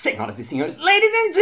[0.00, 1.32] Senhoras e senhores, ladies and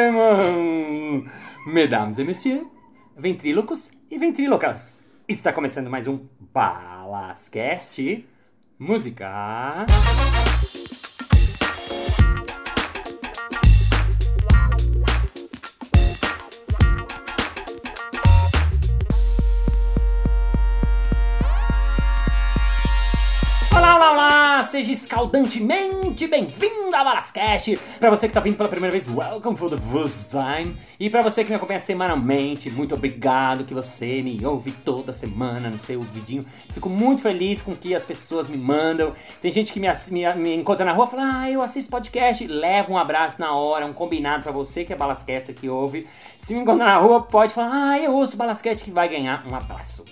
[0.00, 1.30] gentlemen,
[1.64, 2.66] mesdames et messieurs,
[3.16, 8.26] ventrílocos e ventrílocas, está começando mais um Balascast
[8.76, 9.86] Música.
[24.72, 27.78] Seja escaldantemente bem-vindo a Balascast!
[28.00, 30.78] Pra você que tá vindo pela primeira vez, welcome for the first time!
[30.98, 35.68] E pra você que me acompanha semanalmente, muito obrigado que você me ouve toda semana
[35.68, 36.46] no seu vidinho.
[36.70, 39.12] Fico muito feliz com o que as pessoas me mandam.
[39.42, 42.46] Tem gente que me, me, me encontra na rua e fala, ah, eu assisto podcast.
[42.46, 46.06] Leva um abraço na hora, um combinado pra você que é Balascast que ouve.
[46.38, 49.54] Se me encontrar na rua, pode falar, ah, eu ouço Balascast que vai ganhar um
[49.54, 50.02] abraço.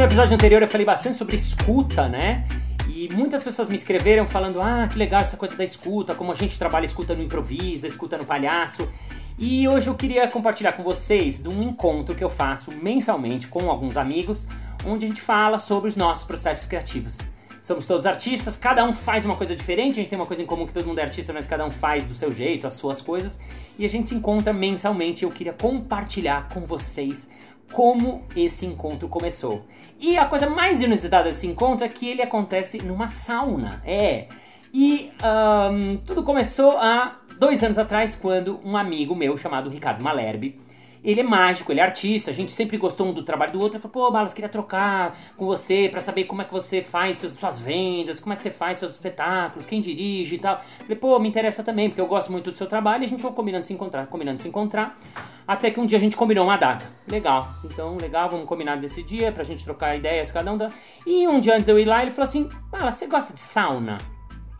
[0.00, 2.46] No episódio anterior eu falei bastante sobre escuta, né?
[2.88, 6.34] E muitas pessoas me escreveram falando: ah, que legal essa coisa da escuta, como a
[6.34, 8.90] gente trabalha escuta no improviso, escuta no palhaço.
[9.38, 13.70] E hoje eu queria compartilhar com vocês de um encontro que eu faço mensalmente com
[13.70, 14.48] alguns amigos,
[14.86, 17.18] onde a gente fala sobre os nossos processos criativos.
[17.62, 20.46] Somos todos artistas, cada um faz uma coisa diferente, a gente tem uma coisa em
[20.46, 23.02] comum que todo mundo é artista, mas cada um faz do seu jeito, as suas
[23.02, 23.38] coisas,
[23.78, 25.24] e a gente se encontra mensalmente.
[25.24, 27.30] Eu queria compartilhar com vocês
[27.72, 29.66] como esse encontro começou.
[29.98, 33.82] E a coisa mais inusitada desse encontro é que ele acontece numa sauna.
[33.84, 34.26] É.
[34.72, 40.60] E ahn, tudo começou há dois anos atrás, quando um amigo meu chamado Ricardo Malherbe.
[41.02, 43.76] Ele é mágico, ele é artista, a gente sempre gostou um do trabalho do outro.
[43.76, 47.18] Ele falou, pô, Balas, queria trocar com você pra saber como é que você faz
[47.18, 50.62] suas vendas, como é que você faz seus espetáculos, quem dirige e tal.
[50.80, 53.22] Falei, pô, me interessa também, porque eu gosto muito do seu trabalho e a gente
[53.22, 54.98] vai combinando se encontrar, combinando se encontrar.
[55.46, 56.88] Até que um dia a gente combinou uma data.
[57.08, 57.48] Legal.
[57.64, 60.70] Então, legal, vamos combinar desse dia pra gente trocar ideias, cada um da.
[61.06, 63.40] E um dia antes de eu ir lá, ele falou assim: Bala, você gosta de
[63.40, 63.98] sauna?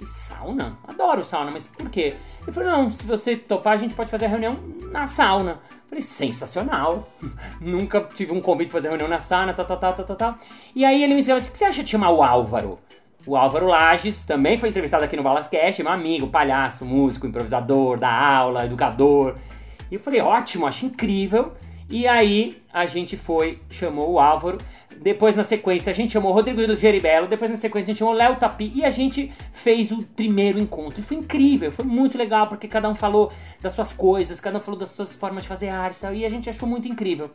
[0.00, 0.78] E sauna?
[0.88, 2.14] Adoro sauna, mas por quê?
[2.42, 4.56] Ele falou: não, se você topar, a gente pode fazer a reunião
[4.90, 5.60] na sauna.
[5.70, 7.08] Eu Falei, sensacional.
[7.60, 10.38] Nunca tive um convite pra fazer reunião na sauna, tal, tal, tal, tal, tal, tal.
[10.74, 12.78] E aí ele me disse: o que você acha de chamar o Álvaro?
[13.26, 18.10] O Álvaro Lages também foi entrevistado aqui no Balascast, meu amigo, palhaço, músico, improvisador, da
[18.10, 19.36] aula, educador.
[19.90, 21.52] E eu falei, ótimo, acho incrível.
[21.90, 24.58] E aí a gente foi, chamou o Álvaro.
[25.00, 27.26] Depois, na sequência, a gente chamou o Rodrigo do Geribello.
[27.26, 28.70] Depois, na sequência, a gente chamou o Léo Tapi.
[28.74, 31.00] E a gente fez o primeiro encontro.
[31.00, 34.60] E foi incrível, foi muito legal, porque cada um falou das suas coisas, cada um
[34.60, 36.14] falou das suas formas de fazer arte e tal.
[36.14, 37.30] E a gente achou muito incrível.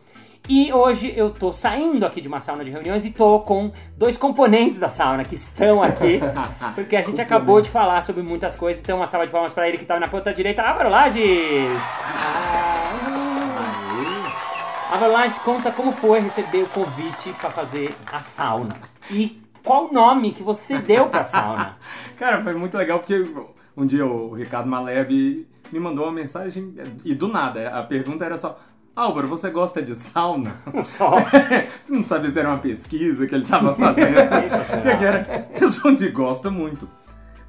[0.47, 4.15] E hoje eu tô saindo aqui de uma sauna de reuniões e tô com dois
[4.15, 6.19] componentes da sauna que estão aqui,
[6.75, 8.83] porque a gente acabou de falar sobre muitas coisas.
[8.83, 11.71] Então, uma salva de palmas pra ele que tava na ponta direita, Álvaro Lages!
[11.71, 12.64] Álvaro
[15.01, 18.75] Lages, conta como foi receber o convite pra fazer a sauna.
[19.09, 21.77] E qual o nome que você deu pra sauna?
[22.17, 23.25] Cara, foi muito legal porque
[23.75, 26.73] um dia o Ricardo Maleb me mandou uma mensagem
[27.03, 28.59] e do nada, a pergunta era só:
[28.95, 30.55] Álvaro, você gosta de sauna?
[30.83, 31.11] Só.
[31.89, 34.15] Não sabia se era uma pesquisa que ele estava fazendo.
[34.97, 35.49] Que era?
[35.53, 36.89] Respondi: gosto muito.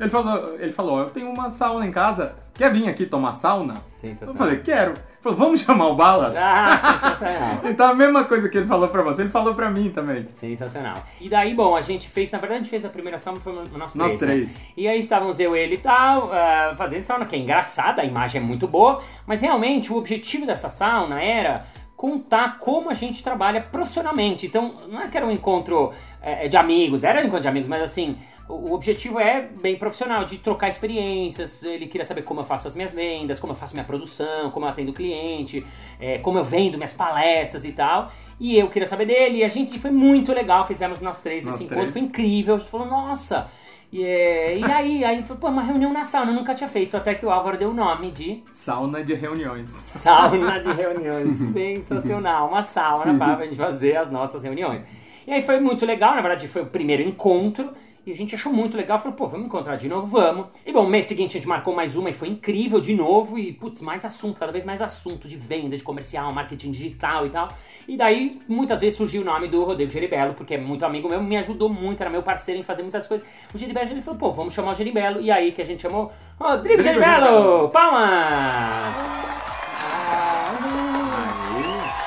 [0.00, 3.80] Ele falou, ele falou: eu tenho uma sauna em casa, quer vir aqui tomar sauna?
[4.20, 4.94] Eu falei: quero.
[5.26, 6.36] Falou: vamos chamar o Balas?
[6.36, 7.60] Ah, sensacional.
[7.64, 10.26] Então a mesma coisa que ele falou pra você, ele falou pra mim também.
[10.34, 10.94] Sensacional.
[11.20, 13.52] E daí, bom, a gente fez, na verdade, a gente fez a primeira sauna, foi
[13.52, 13.94] nós três.
[13.94, 14.18] Nós né?
[14.18, 14.66] três.
[14.76, 18.40] E aí estávamos eu, ele e tal, ah, fazendo sauna, que é engraçada, a imagem
[18.40, 21.66] é muito boa, mas realmente o objetivo dessa sauna era
[21.96, 24.46] contar como a gente trabalha profissionalmente.
[24.46, 25.92] Então, não é que era um encontro
[26.22, 28.16] eh, de amigos, era um encontro de amigos, mas assim,
[28.48, 31.64] o objetivo é bem profissional, de trocar experiências.
[31.64, 34.66] Ele queria saber como eu faço as minhas vendas, como eu faço minha produção, como
[34.66, 35.66] eu atendo o cliente,
[36.00, 38.12] eh, como eu vendo minhas palestras e tal.
[38.38, 41.56] E eu queria saber dele, e a gente foi muito legal, fizemos nós três Nós
[41.56, 42.54] esse encontro, foi incrível.
[42.54, 43.50] A gente falou, nossa!
[43.92, 46.96] E, é, e aí, aí foi, pô, uma reunião na sauna, eu nunca tinha feito,
[46.96, 49.70] até que o Álvaro deu o nome de Sauna de reuniões.
[49.70, 51.36] sauna de reuniões.
[51.36, 54.82] Sensacional, uma sauna para a gente fazer as nossas reuniões.
[55.26, 57.70] E aí foi muito legal, na verdade foi o primeiro encontro.
[58.06, 60.46] E a gente achou muito legal, falou, pô, vamos encontrar de novo, vamos.
[60.64, 63.36] E bom, mês seguinte a gente marcou mais uma e foi incrível de novo.
[63.36, 67.30] E, putz, mais assunto, cada vez mais assunto de venda, de comercial, marketing digital e
[67.30, 67.48] tal.
[67.88, 71.20] E daí, muitas vezes surgiu o nome do Rodrigo Geribello, porque é muito amigo meu,
[71.20, 73.26] me ajudou muito, era meu parceiro em fazer muitas coisas.
[73.52, 75.20] O Geribello ele falou, pô, vamos chamar o Geribello.
[75.20, 76.80] E aí que a gente chamou Rodrigo!
[76.80, 77.70] Geribello.
[77.70, 78.94] Palmas!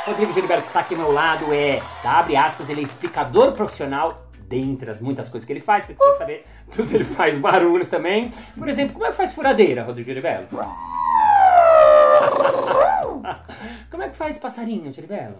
[0.05, 3.51] Rodrigo Geribello, que está aqui ao meu lado, é, tá, abre aspas, ele é explicador
[3.51, 7.37] profissional dentre as muitas coisas que ele faz, se você quiser saber, tudo ele faz
[7.37, 8.31] barulhos também.
[8.57, 10.47] Por exemplo, como é que faz furadeira, Rodrigo Libelo?
[13.91, 15.37] como é que faz passarinho, Tiribelo?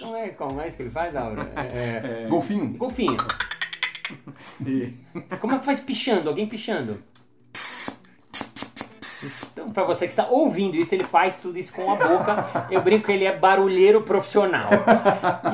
[0.00, 1.48] Como é, como é isso que ele faz, Aura?
[1.56, 2.76] É, É, golfinho.
[2.76, 3.16] golfinho.
[4.64, 4.92] E-
[5.40, 6.28] Como é que faz pichando?
[6.28, 7.02] Alguém pichando?
[9.52, 12.66] Então, pra você que está ouvindo isso, ele faz tudo isso com a boca.
[12.70, 14.70] Eu brinco que ele é barulheiro profissional.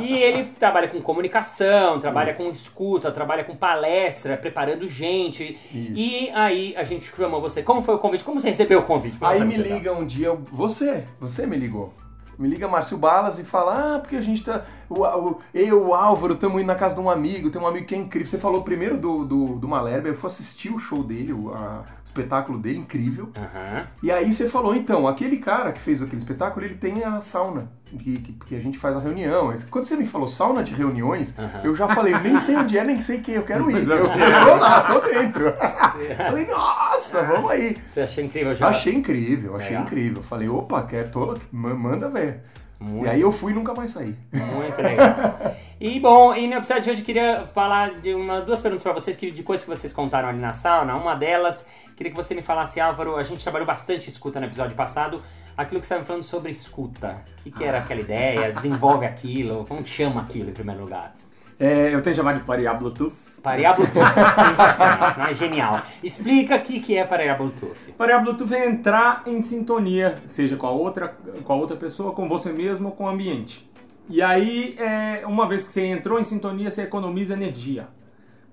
[0.01, 5.59] E ele trabalha com comunicação, trabalha com escuta, trabalha com palestra, preparando gente.
[5.73, 7.63] E aí a gente chamou você.
[7.63, 8.25] Como foi o convite?
[8.25, 9.19] Como você recebeu o convite?
[9.21, 11.93] Aí me liga um dia, você, você me ligou.
[12.39, 14.65] Me liga Márcio Balas e fala: Ah, porque a gente tá.
[14.93, 17.87] O, o- eu, o Álvaro, estamos indo na casa de um amigo, tem um amigo
[17.87, 18.29] que é incrível.
[18.29, 21.83] Você falou primeiro do, do, do Malherbe, eu fui assistir o show dele, o, a-
[21.83, 23.31] o espetáculo dele, incrível.
[23.37, 23.87] Aham.
[24.03, 27.71] E aí você falou, então, aquele cara que fez aquele espetáculo, ele tem a sauna,
[27.87, 29.53] que, que, que a gente faz a reunião.
[29.71, 31.35] Quando você me falou sauna de reuniões,
[31.65, 33.89] eu já falei, nem sei onde é, nem sei quem, eu quero ir.
[33.89, 35.53] Eu, eu tô lá, tô dentro.
[36.17, 37.79] falei, nossa, vamos aí.
[37.89, 38.69] Você achou incrível já?
[38.69, 39.83] Achei incrível, achei Legal.
[39.85, 40.23] incrível.
[40.23, 42.43] Falei, opa, quer, tô, ma- manda ver.
[42.83, 44.17] Muito E aí eu fui e nunca mais saí.
[44.33, 45.57] Muito legal.
[45.81, 48.93] E bom, e no episódio de hoje eu queria falar de uma, duas perguntas pra
[48.93, 50.95] vocês que, de coisas que vocês contaram ali na sauna.
[50.95, 54.77] Uma delas, queria que você me falasse, Álvaro, a gente trabalhou bastante escuta no episódio
[54.77, 55.23] passado.
[55.57, 57.23] Aquilo que você estava me falando sobre escuta.
[57.39, 58.53] O que, que era aquela ideia?
[58.53, 59.65] Desenvolve aquilo?
[59.67, 61.15] Como chama aquilo em primeiro lugar?
[61.63, 63.15] É, eu tenho chamado de parear Bluetooth.
[63.41, 64.03] Parear Bluetooth.
[64.35, 65.83] Sensacional, não é genial.
[66.03, 67.93] Explica o que, que é parear Bluetooth.
[67.97, 72.29] Parear Bluetooth é entrar em sintonia, seja com a outra, com a outra pessoa, com
[72.29, 73.71] você mesmo ou com o ambiente.
[74.09, 77.87] E aí, é, uma vez que você entrou em sintonia, você economiza energia.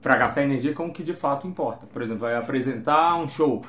[0.04, 1.88] Para gastar energia com o que de fato importa.
[1.88, 3.66] Por exemplo, vai apresentar um show.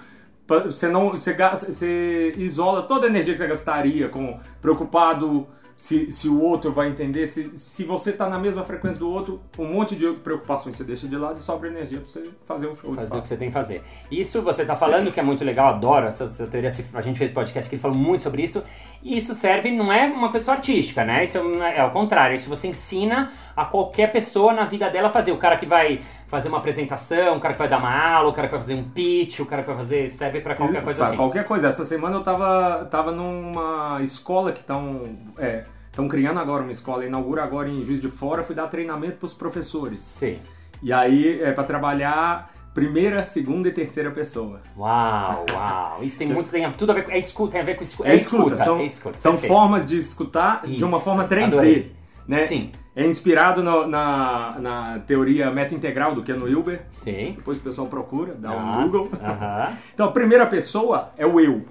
[0.66, 5.48] Você não, você, gasta, você isola toda a energia que você gastaria com preocupado
[5.80, 7.26] se, se o outro vai entender.
[7.26, 11.08] Se, se você está na mesma frequência do outro, um monte de preocupações você deixa
[11.08, 12.90] de lado e sobra energia para você fazer um show.
[12.90, 13.82] de fazer o que você tem que fazer.
[14.10, 16.70] Isso você tá falando que é muito legal, adoro essa, essa teoria.
[16.92, 18.62] A gente fez podcast que ele falou muito sobre isso.
[19.02, 21.24] E isso serve, não é uma coisa só artística, né?
[21.24, 22.36] Isso é, é ao contrário.
[22.36, 25.32] Isso você ensina a qualquer pessoa na vida dela fazer.
[25.32, 28.32] O cara que vai fazer uma apresentação, o cara que vai dar uma aula, o
[28.32, 30.08] cara que vai fazer um pitch, o cara que vai fazer.
[30.08, 31.16] serve pra qualquer coisa Pra assim.
[31.16, 31.68] Qualquer coisa.
[31.68, 37.04] Essa semana eu tava, tava numa escola que estão é, tão criando agora uma escola,
[37.04, 40.00] inaugura agora em Juiz de Fora, fui dar treinamento pros professores.
[40.00, 40.38] Sim.
[40.82, 44.60] E aí é para trabalhar primeira, segunda e terceira pessoa.
[44.78, 45.98] Uau, uau.
[46.02, 47.10] Isso tem muito, tem tudo a ver com.
[47.10, 48.08] É escuta, tem a ver com escuta.
[48.08, 49.18] É escuta, são, é escuta.
[49.18, 51.44] são formas de escutar de uma Isso, forma 3D.
[51.44, 51.92] adorei.
[52.26, 52.46] Né?
[52.46, 52.70] Sim.
[52.94, 56.82] É inspirado no- na, na teoria meta-integral do Ken Wilber.
[56.90, 57.34] Sim.
[57.36, 59.08] Depois o pessoal procura, dá um Nossa, Google.
[59.22, 59.72] aham.
[59.94, 61.64] Então, a primeira pessoa é o eu.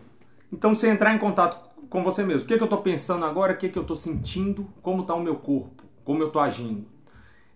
[0.51, 2.43] Então, você entrar em contato com você mesmo.
[2.43, 3.53] O que, é que eu estou pensando agora?
[3.53, 4.67] O que, é que eu estou sentindo?
[4.81, 5.83] Como está o meu corpo?
[6.05, 6.85] Como eu estou agindo?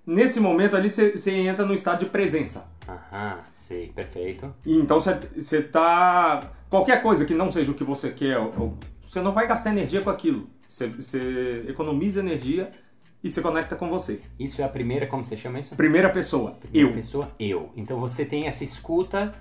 [0.06, 2.68] Nesse momento ali, você você entra no estado de presença.
[2.88, 4.54] Aham, sim, perfeito.
[4.66, 6.51] E então, você- tá...
[6.69, 8.38] Qualquer coisa que não seja o que você quer,
[9.01, 10.50] você não vai gastar energia com aquilo.
[10.68, 12.71] Você, você economiza energia
[13.24, 14.22] e se conecta com você.
[14.40, 15.75] Isso é a primeira, como você chama isso?
[15.75, 16.94] Primeira pessoa, Primeira eu.
[16.94, 17.70] pessoa, eu.
[17.75, 19.34] Então você tem essa escuta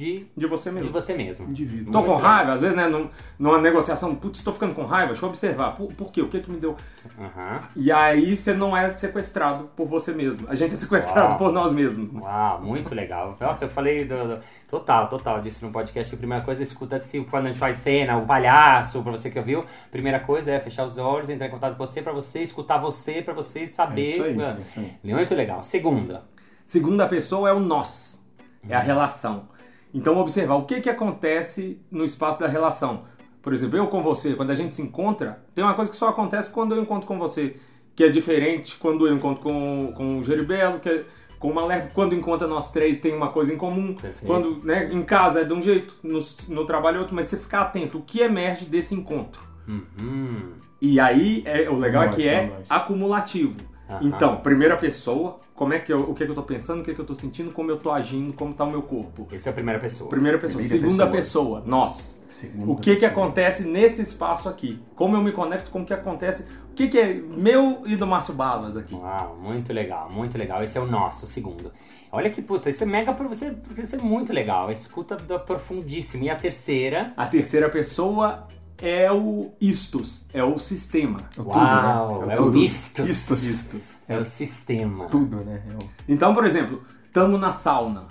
[0.00, 0.90] de, De você de mesmo.
[0.90, 1.48] você mesmo.
[1.50, 1.92] Indivíduo.
[1.92, 3.08] Tô com Muito raiva, às vezes, né, num-
[3.38, 5.74] numa negociação, putz, tô ficando com raiva, deixa eu observar.
[5.74, 6.22] Por, por quê?
[6.22, 6.74] O que que me deu?
[7.18, 7.62] Aham.
[7.76, 10.46] E aí você não é sequestrado por você mesmo.
[10.48, 11.38] A gente é sequestrado Uau.
[11.38, 12.12] por nós mesmos.
[12.12, 12.20] né?
[12.22, 13.36] Uau, muito legal.
[13.38, 16.14] Nossa, eu falei do, do- total, total disso no podcast.
[16.14, 19.38] A primeira coisa, escuta se quando a gente faz cena, o palhaço, pra você que
[19.38, 19.64] ouviu.
[19.90, 23.20] Primeira coisa é fechar os olhos, entrar em contato com você, pra você escutar você,
[23.20, 24.00] pra você saber.
[24.02, 24.58] É isso aí, mano.
[24.58, 24.96] é isso aí.
[25.14, 25.62] Muito legal.
[25.62, 26.22] Segunda.
[26.64, 28.30] Segunda pessoa é o nós,
[28.68, 29.48] é a relação.
[29.92, 33.04] Então observar o que que acontece no espaço da relação.
[33.42, 36.08] Por exemplo, eu com você, quando a gente se encontra, tem uma coisa que só
[36.08, 37.56] acontece quando eu encontro com você,
[37.96, 41.04] que é diferente quando eu encontro com, com o Geribelo, que é
[41.38, 43.94] com o Malerco, quando encontra nós três tem uma coisa em comum.
[43.94, 44.26] Perfeito.
[44.26, 47.38] Quando né, em casa é de um jeito, no, no trabalho é outro, mas você
[47.38, 49.42] ficar atento, o que emerge desse encontro?
[49.66, 50.52] Uhum.
[50.82, 53.56] E aí, é, o legal é que é acumulativo.
[54.00, 56.84] Então, primeira pessoa, como é que eu, o que, é que eu tô pensando, o
[56.84, 59.28] que, é que eu tô sentindo, como eu tô agindo, como tá o meu corpo.
[59.32, 60.08] Essa é a primeira pessoa.
[60.08, 60.58] Primeira pessoa.
[60.62, 61.60] Primeira Segunda pessoa.
[61.60, 62.26] pessoa, nós.
[62.30, 63.10] Segunda o que que pessoa.
[63.10, 64.80] acontece nesse espaço aqui?
[64.94, 66.46] Como eu me conecto com o que acontece?
[66.70, 68.94] O que que é meu e do Márcio Balas aqui?
[68.94, 70.62] Uau, muito legal, muito legal.
[70.62, 71.70] Esse é o nosso, o segundo.
[72.12, 74.68] Olha que puta, isso é mega pra você, porque isso é muito legal.
[74.68, 76.24] A escuta da profundíssima.
[76.24, 77.12] E a terceira.
[77.16, 78.48] A terceira pessoa
[78.82, 81.20] é o istos, é o sistema.
[81.36, 82.34] É o Uau, tudo, é né?
[82.34, 82.58] o tudo.
[82.58, 83.10] istos.
[83.10, 84.04] Istos.
[84.08, 85.06] É o sistema.
[85.06, 85.62] Tudo, né?
[85.70, 88.04] É o- Então, por exemplo, estamos na sauna.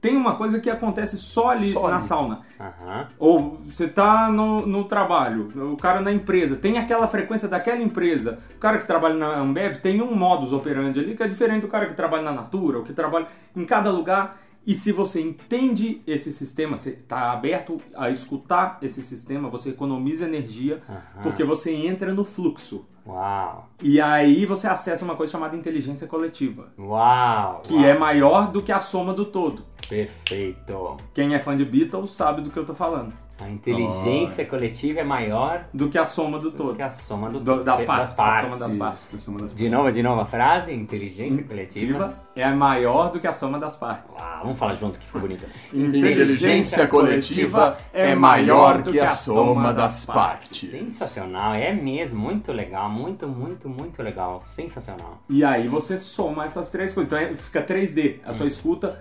[0.00, 2.04] tem uma coisa que acontece só ali Só na ali.
[2.04, 2.40] sauna.
[2.58, 3.08] Aham.
[3.18, 8.38] Ou você tá no, no trabalho, o cara na empresa, tem aquela frequência daquela empresa.
[8.56, 11.68] O cara que trabalha na Ambev tem um modus operandi ali que é diferente do
[11.68, 14.40] cara que trabalha na Natura, ou que trabalha em cada lugar.
[14.70, 20.26] E se você entende esse sistema, você está aberto a escutar esse sistema, você economiza
[20.26, 21.22] energia, Aham.
[21.24, 22.88] porque você entra no fluxo.
[23.04, 23.68] Uau.
[23.82, 27.62] E aí você acessa uma coisa chamada inteligência coletiva, Uau.
[27.64, 27.84] que uau.
[27.84, 29.64] é maior do que a soma do todo.
[29.88, 30.98] Perfeito.
[31.12, 33.12] Quem é fã de Beatles sabe do que eu tô falando.
[33.40, 36.76] A inteligência coletiva é maior Do que a soma do do todo.
[36.76, 39.26] que a soma do, Do- das partes, a soma das partes.
[39.26, 42.14] é uma das De novo, de novo a frase, inteligência coletiva.
[42.36, 44.16] É maior do que a soma das partes.
[44.16, 45.44] Uau, vamos falar junto que ficou bonito.
[45.72, 50.70] Inteligência coletiva é maior que a soma das partes.
[50.70, 55.22] Sensacional, é mesmo, muito legal, muito, muito, muito legal, sensacional.
[55.28, 57.12] E aí você soma essas três coisas.
[57.12, 58.20] Então é- fica 3D.
[58.24, 58.98] A sua escuta,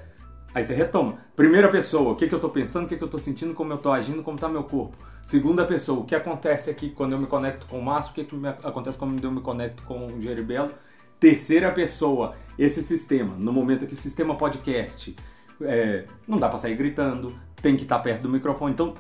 [0.54, 1.18] aí você retoma.
[1.36, 3.72] Primeira pessoa, o que, que eu tô pensando, o que, que eu tô sentindo, como
[3.74, 4.96] eu tô agindo, como tá meu corpo.
[5.22, 8.24] Segunda pessoa, o que acontece aqui quando eu me conecto com o Márcio, o que,
[8.24, 10.72] que me- acontece quando eu me conecto com o Geribelo.
[11.20, 13.36] Terceira pessoa, esse sistema.
[13.38, 15.16] No momento que o sistema podcast,
[15.62, 18.72] é, não dá pra sair gritando, tem que estar perto do microfone.
[18.74, 18.94] Então,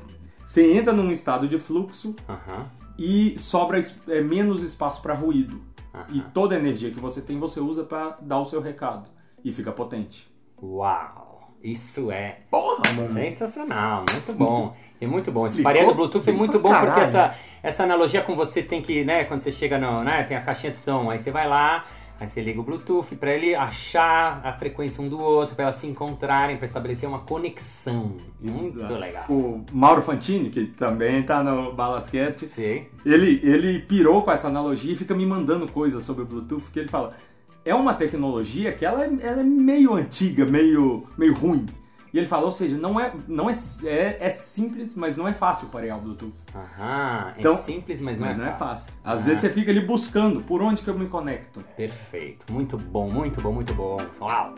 [0.45, 3.79] você entra num estado de fluxo Aham, e sobra
[4.09, 5.61] é, menos espaço para ruído.
[5.93, 6.05] aham.
[6.09, 9.09] E toda a energia que você tem, você usa para dar o seu recado.
[9.43, 10.29] E fica potente.
[10.61, 13.13] Uau, isso é Porra, mano.
[13.13, 14.75] sensacional, muito bom.
[15.01, 15.47] É muito bom.
[15.47, 19.03] Esse pareia do Bluetooth é muito bom porque essa, essa analogia com você tem que,
[19.03, 21.85] né, quando você chega no, né, tem a caixinha de som, aí você vai lá,
[22.19, 25.77] aí você liga o Bluetooth para ele achar a frequência um do outro, para elas
[25.77, 28.17] se encontrarem, para estabelecer uma conexão.
[28.41, 28.93] Muito Exato.
[28.95, 29.23] legal.
[29.29, 32.49] O Mauro Fantini, que também tá no Balascast,
[33.05, 36.79] ele, ele pirou com essa analogia e fica me mandando coisas sobre o Bluetooth, que
[36.79, 37.15] ele fala,
[37.65, 41.67] é uma tecnologia que ela é, ela é meio antiga, meio, meio ruim.
[42.11, 45.33] E ele fala, ou seja, não é, não é, é, é simples, mas não é
[45.33, 46.33] fácil parear o Bluetooth.
[46.55, 48.93] Aham, é Então, simples, mas não, Mas é, não é fácil.
[48.93, 48.93] fácil.
[49.03, 51.63] Às Ah, vezes você fica ali buscando, por onde que eu me conecto?
[51.77, 53.97] Perfeito, muito bom, muito bom, muito bom.
[54.19, 54.55] Uau.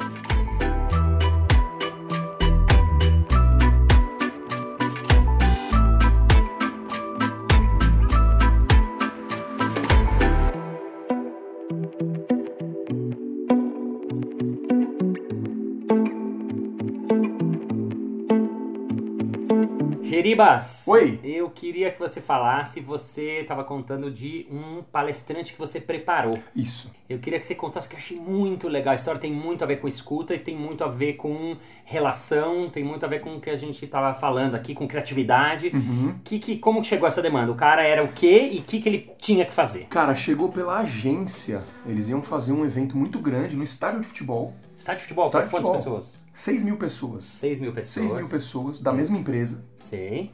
[20.22, 21.20] Jeribas, Oi.
[21.24, 26.38] eu queria que você falasse, você estava contando de um palestrante que você preparou.
[26.56, 26.92] Isso.
[27.10, 28.92] Eu queria que você contasse que eu achei muito legal.
[28.92, 32.70] A história tem muito a ver com escuta e tem muito a ver com relação,
[32.70, 35.72] tem muito a ver com o que a gente estava falando aqui, com criatividade.
[35.74, 36.14] Uhum.
[36.24, 37.52] Que, que, como que chegou essa demanda?
[37.52, 39.86] O cara era o quê e o que, que ele tinha que fazer?
[39.86, 41.64] Cara, chegou pela agência.
[41.84, 44.54] Eles iam fazer um evento muito grande no estádio de futebol.
[44.78, 45.98] Estádio de futebol, Estádio de quantas futebol.
[45.98, 46.21] pessoas?
[46.34, 47.24] 6 mil pessoas.
[47.24, 48.10] 6 mil pessoas.
[48.12, 49.64] 6 mil pessoas da mesma empresa.
[49.78, 50.34] Sei.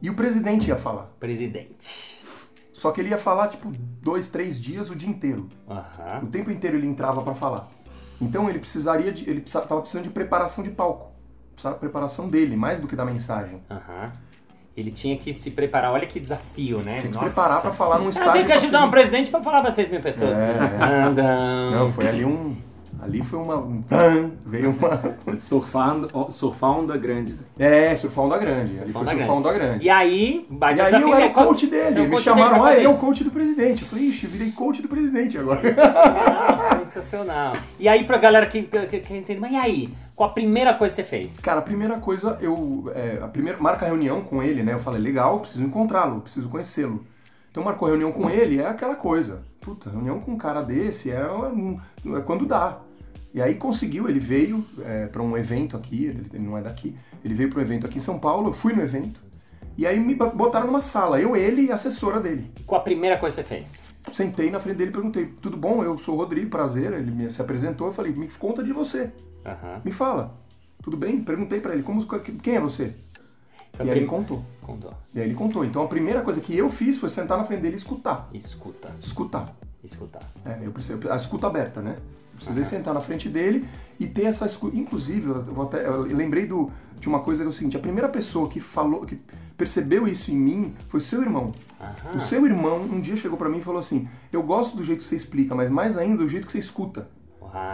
[0.00, 1.12] E o presidente ia falar.
[1.18, 2.22] Presidente.
[2.72, 3.70] Só que ele ia falar, tipo,
[4.00, 5.48] dois, três dias o dia inteiro.
[5.68, 6.24] Aham.
[6.24, 7.68] O tempo inteiro ele entrava pra falar.
[8.20, 9.28] Então ele precisaria de.
[9.28, 11.12] Ele precisava, tava precisando de preparação de palco.
[11.52, 13.62] Precisava preparação dele, mais do que da mensagem.
[13.70, 14.10] Aham.
[14.74, 15.92] Ele tinha que se preparar.
[15.92, 17.02] Olha que desafio, né?
[17.02, 18.32] Tem que se preparar pra falar num Eu estádio.
[18.32, 20.36] tenho que ajudar um presidente pra falar pra 6 mil pessoas.
[20.36, 21.70] É, é.
[21.72, 22.56] Não, foi ali um.
[23.02, 23.56] Ali foi uma.
[23.56, 23.82] Um
[24.46, 25.16] veio uma.
[25.36, 25.96] Surfar,
[26.30, 27.34] surfar onda grande.
[27.58, 28.78] É, surfar onda grande.
[28.80, 29.30] Ali foi Onda surfar grande.
[29.48, 29.84] onda grande.
[29.84, 32.06] E aí, E aí eu era o coach dele.
[32.06, 33.82] Me chamaram, ah, ele é o coach do presidente.
[33.82, 35.60] Eu falei, ixi, virei coach do presidente agora.
[36.84, 37.54] Sensacional.
[37.78, 39.88] E aí, pra galera que, que, que entende, mas e aí?
[40.14, 41.40] Qual a primeira coisa que você fez?
[41.40, 42.84] Cara, a primeira coisa, eu.
[42.94, 44.74] É, a primeira, marca a reunião com ele, né?
[44.74, 47.04] Eu falei, legal, preciso encontrá-lo, preciso conhecê-lo.
[47.50, 49.42] Então marcou a reunião com ele, é aquela coisa.
[49.60, 51.78] Puta, reunião com um cara desse é, um-
[52.16, 52.78] é quando dá.
[53.34, 56.94] E aí conseguiu, ele veio é, para um evento aqui, ele, ele não é daqui,
[57.24, 59.20] ele veio para um evento aqui em São Paulo, eu fui no evento.
[59.76, 62.50] E aí me botaram numa sala, eu, ele e a assessora dele.
[62.66, 63.82] Qual a primeira coisa que você fez?
[64.12, 65.82] Sentei na frente dele e perguntei, tudo bom?
[65.82, 66.92] Eu sou o Rodrigo, prazer.
[66.92, 69.10] Ele me, se apresentou, eu falei, me conta de você.
[69.46, 69.80] Aham.
[69.84, 70.36] Me fala.
[70.82, 71.22] Tudo bem?
[71.22, 72.04] Perguntei pra ele, como,
[72.42, 72.92] quem é você?
[73.72, 74.44] Então, e aí ele contou.
[74.60, 74.92] Contou.
[75.14, 75.64] E aí ele contou.
[75.64, 78.28] Então a primeira coisa que eu fiz foi sentar na frente dele e escutar.
[78.34, 78.94] Escuta.
[79.00, 79.54] Escutar.
[79.82, 80.22] Escutar.
[80.44, 81.96] É, eu precisei, a escuta aberta, né?
[82.36, 83.66] Precisei sentar na frente dele
[84.00, 84.76] e ter essa escuta.
[84.76, 88.08] Inclusive, eu, até- eu lembrei do, de uma coisa que é o seguinte: a primeira
[88.08, 89.20] pessoa que falou, que
[89.56, 91.52] percebeu isso em mim foi seu irmão.
[92.16, 95.00] O seu irmão um dia chegou pra mim e falou assim: Eu gosto do jeito
[95.02, 97.08] que você explica, mas mais ainda do jeito que você escuta.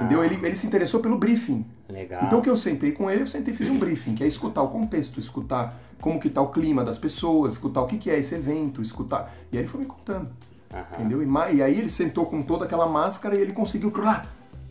[0.00, 0.24] Entendeu?
[0.24, 1.64] Ele, ele se interessou pelo briefing.
[1.88, 2.24] Legal.
[2.24, 4.26] Então o que eu sentei com ele, eu sentei e fiz um briefing, que é
[4.26, 8.10] escutar o contexto, escutar como que tá o clima das pessoas, escutar o que, que
[8.10, 9.32] é esse evento, escutar.
[9.52, 10.28] E aí ele foi me contando,
[10.98, 11.22] entendeu?
[11.22, 13.92] E, e aí ele sentou com toda aquela máscara e ele conseguiu.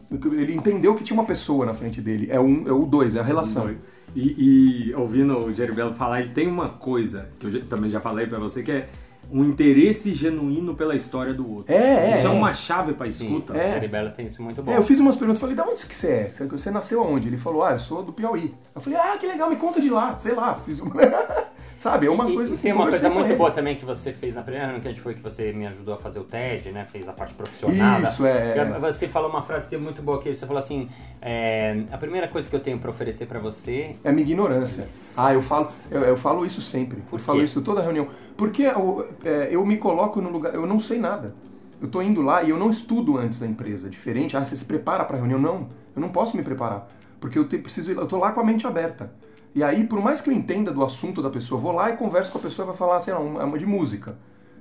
[0.09, 2.27] Ele entendeu que tinha uma pessoa na frente dele.
[2.31, 3.69] É um, é o dois, é a relação.
[4.15, 7.99] E, e ouvindo o Jerry Bello falar, ele tem uma coisa que eu também já
[7.99, 8.87] falei pra você, que é
[9.29, 11.65] um interesse genuíno pela história do outro.
[11.73, 12.33] É, é, Isso é, é.
[12.33, 13.51] uma chave pra Sim, escuta.
[13.51, 13.73] o É.
[13.73, 14.71] Ceribello tem isso muito bom.
[14.71, 16.29] É, eu fiz umas perguntas, falei, da onde que você é?
[16.29, 17.27] Você- Você nasceu aonde?
[17.27, 18.53] Ele falou, ah, eu sou do Piauí.
[18.73, 20.93] Eu falei, ah, que legal, me conta de lá, sei lá, fiz uma...
[21.77, 22.63] Sabe, é umas E- coisas assim.
[22.63, 24.99] tem uma coisa muito boa também que você fez na primeira reunião que a gente
[25.01, 26.85] foi, que você me ajudou a fazer o TED, né?
[26.91, 28.01] Fez a parte profissional.
[28.01, 28.79] Isso, é.
[28.79, 30.89] Você falou uma frase que é muito boa, que você falou assim,
[31.21, 33.95] é, a primeira coisa que eu tenho pra oferecer pra você...
[34.03, 34.85] É a minha ignorância.
[35.15, 36.99] Ah, eu falo, eu, eu falo isso sempre.
[37.09, 37.45] Por eu falo quê?
[37.45, 38.07] isso toda reunião.
[38.35, 41.35] Porque eu, é, eu me coloco no lugar, eu não sei nada.
[41.79, 43.87] Eu tô indo lá e eu não estudo antes da empresa.
[43.87, 45.37] Diferente, ah, você se prepara pra reunião?
[45.39, 46.89] Não, eu não posso me preparar.
[47.19, 49.11] Porque eu te- preciso, ir- eu tô lá com a mente aberta.
[49.57, 51.97] E aí, por mais que eu entenda do assunto da pessoa, eu vou lá e
[51.97, 54.15] converso com a pessoa e vai falar, sei lá, uma, uma de música.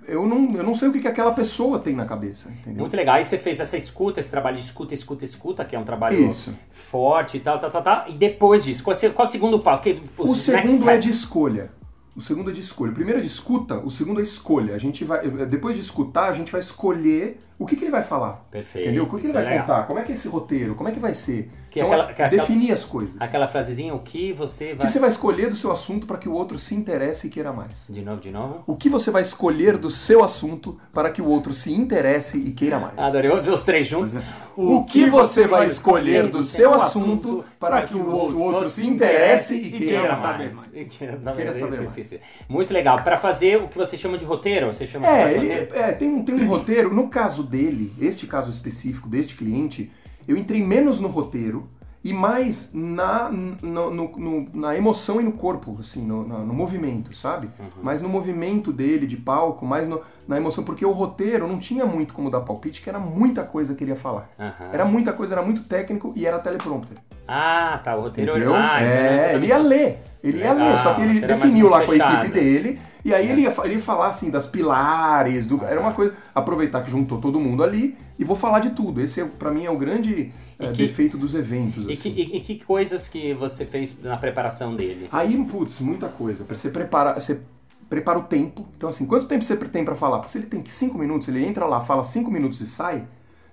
[0.09, 2.81] Eu não, eu não sei o que, que aquela pessoa tem na cabeça, entendeu?
[2.81, 3.17] Muito legal.
[3.17, 6.31] Aí você fez essa escuta, esse trabalho de escuta, escuta, escuta, que é um trabalho
[6.31, 6.50] Isso.
[6.71, 8.05] forte e tal, tal, tal, tal.
[8.09, 9.83] E depois disso, qual, é- qual é o segundo passo?
[10.17, 11.71] O next segundo é de escolha.
[12.16, 12.92] O segundo é de escolha.
[12.92, 14.75] O primeiro é de escuta, o segundo é escolha.
[14.75, 18.02] A gente vai, depois de escutar, a gente vai escolher o que, que ele vai
[18.02, 18.46] falar.
[18.50, 19.04] Perfeito, Entendeu?
[19.04, 19.66] O que, que ele vai é legal.
[19.66, 19.82] contar?
[19.87, 20.75] Como é que é esse roteiro?
[20.75, 21.50] Como é que vai ser?
[21.70, 23.16] Que é então, aquela- que é aquela- definir as coisas.
[23.20, 24.87] Aquela frasezinha, o que você O vai...
[24.87, 27.52] que você vai escolher do seu assunto para que o outro se interesse e queira
[27.52, 27.87] mais?
[27.90, 28.62] De novo, de novo.
[28.66, 32.50] O que você vai escolher do seu assunto para que o outro se interesse e
[32.52, 32.99] queira mais?
[32.99, 34.14] Adorei, ver os três juntos.
[34.56, 39.70] O que você vai escolher do seu assunto para que o outro se interesse e
[39.70, 40.68] queira saber mais?
[40.73, 41.61] E Queira saber Queira mais.
[41.70, 42.05] mais.
[42.48, 42.96] Muito legal.
[43.02, 45.75] Para fazer o que você chama de roteiro, você chama É, de ele, roteiro?
[45.84, 46.94] é, tem, um, tem um roteiro.
[46.94, 49.90] No caso dele, este caso específico deste cliente,
[50.26, 51.68] eu entrei menos no roteiro
[52.04, 57.12] e mais na, no- no- no- na emoção e no corpo, assim, no, no movimento,
[57.16, 57.48] sabe?
[57.58, 57.82] Uhum.
[57.82, 59.88] Mais no movimento dele de palco, mais
[60.28, 63.75] na emoção, porque o roteiro não tinha muito como dar palpite, que era muita coisa
[63.75, 64.30] que ele ia falar.
[64.38, 64.70] Aham.
[64.72, 66.96] Era muita coisa, era muito técnico e era teleprompter.
[67.26, 67.96] Ah, tá.
[67.96, 68.30] O roteiro...
[68.36, 68.54] Entendeu?
[68.54, 69.98] Ah, é, ele ia fala- ler.
[70.28, 72.80] Ele ia Legal, ler, só que ele definiu lá com a equipe dele.
[73.04, 76.14] E aí ele ia, ele ia falar assim das pilares, do, era uma coisa.
[76.35, 79.00] Aproveitar que juntou todo mundo ali e vou falar de tudo.
[79.00, 81.87] Esse, é, pra mim, é o grande é, que- defeito dos eventos.
[81.87, 82.02] E assim.
[82.12, 85.09] que, e- e que coisas que você fez na preparação dele?
[85.12, 86.45] Aí, putz, muita coisa.
[86.45, 87.40] Pra Você prepara, você
[87.88, 88.66] prepara o tempo.
[88.76, 90.19] Então, assim, quanto tempo você tem pra falar?
[90.19, 93.04] Porque se ele tem que cinco minutos, ele entra lá, fala cinco minutos e sai,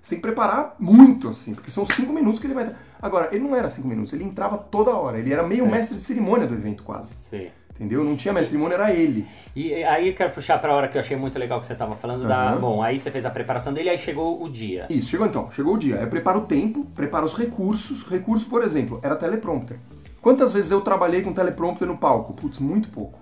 [0.03, 2.75] você tem que preparar muito, assim, porque são cinco minutos que ele vai.
[3.01, 5.17] Agora, ele não era cinco minutos, ele entrava toda hora.
[5.17, 5.71] Ele era meio Certo.
[5.71, 7.13] mestre de cerimônia do evento, quase.
[7.13, 7.47] Sim.
[7.69, 8.03] Entendeu?
[8.03, 9.25] Não tinha mestre de cerimônia, era ele.
[9.55, 11.95] E aí eu quero puxar pra hora que eu achei muito legal que você tava
[11.95, 12.49] falando da...
[12.49, 12.59] Aham.
[12.59, 14.87] Bom, aí você fez a preparação dele, aí chegou o dia.
[14.89, 15.95] Isso, chegou então, chegou o dia.
[15.95, 18.03] Eu preparo o tempo, preparo os recursos.
[18.03, 19.77] Recurso, por exemplo, era teleprompter.
[20.21, 22.33] Quantas vezes eu trabalhei com teleprompter no palco?
[22.33, 23.17] Putz, muito pouco.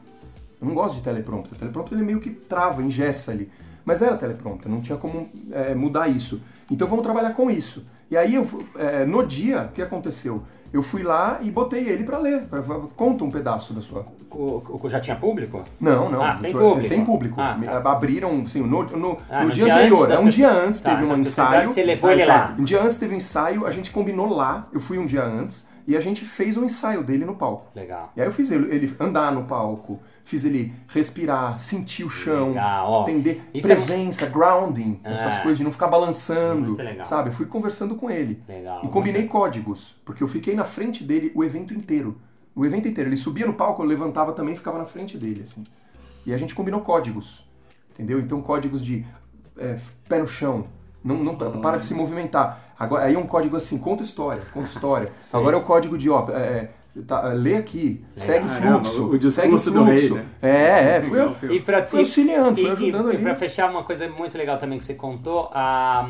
[0.60, 1.60] Eu não gosto de teleprompter.
[1.60, 3.52] Teleprompter ele meio que trava, engessa ali.
[3.86, 6.42] Mas era teleprompter, não tinha como é, mudar isso.
[6.72, 7.86] Então vamos trabalhar com isso.
[8.10, 10.42] E aí, eu, é, no dia, o que aconteceu?
[10.74, 12.46] Eu fui lá e botei ele pra ler.
[12.46, 12.62] Pra-
[12.96, 14.06] Conta um pedaço da sua.
[14.32, 15.62] O, o- já tinha público?
[15.80, 16.24] Não, não.
[16.24, 16.84] Ah, sem público.
[16.84, 17.42] Sem público.
[17.42, 17.92] Ah, tá.
[17.92, 19.98] Abriram, sim, no, no, Ah, no no dia, dia anterior.
[20.00, 21.74] antes das É um dia antes, Tá, teve um das pessoas- ensaio.
[21.74, 22.56] Você levou ele lá.
[22.58, 25.68] Um dia antes teve um ensaio, a gente combinou lá, eu fui um dia antes,
[25.86, 27.68] e a gente fez o ensaio dele no palco.
[27.76, 28.14] Legal.
[28.16, 32.50] E aí eu fiz ele, ele andar no palco, fiz ele respirar, sentir o chão,
[32.50, 35.42] Legal, entender Isso é presença, grounding, essas É.
[35.42, 37.30] coisas de não ficar balançando, Muito sabe?
[37.30, 38.42] Eu fui conversando com ele.
[38.48, 42.18] Legal, E combinei códigos, porque eu fiquei na frente dele o evento inteiro.
[42.56, 43.10] O evento inteiro.
[43.10, 45.64] Ele subia no palco, eu levantava também e ficava na frente dele, assim.
[46.26, 47.50] E a gente combinou códigos,
[47.92, 48.20] entendeu?
[48.20, 49.06] Então códigos de
[49.58, 50.66] é, pé no chão,
[51.04, 52.74] não, não para de se movimentar.
[52.78, 55.12] Agora, aí é um código assim, conta história, conta história.
[55.34, 56.70] Agora é o código de, ó, é,
[57.08, 60.14] tá, lê aqui, segue o Caramba, fluxo, o discurso segue o do fluxo.
[60.16, 60.26] rei, né?
[60.42, 61.30] É, é, fui eu.
[61.30, 63.20] Legal, E pra, Foi auxiliando, foi e- ajudando e, ali.
[63.20, 66.08] E pra fechar, uma coisa muito legal também que você contou, ah,